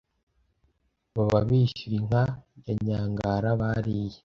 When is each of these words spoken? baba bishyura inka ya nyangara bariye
baba 1.15 1.39
bishyura 1.47 1.95
inka 2.01 2.23
ya 2.65 2.73
nyangara 2.85 3.49
bariye 3.61 4.17